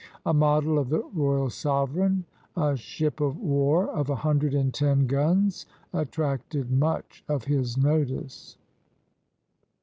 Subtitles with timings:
[0.25, 2.25] A model of the "Royal Sovereign,"
[2.57, 8.57] a ship of war of a hundred and ten guns, attracted much of his notice.